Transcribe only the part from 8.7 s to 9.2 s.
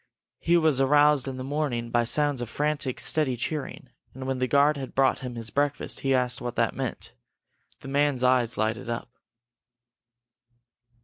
up.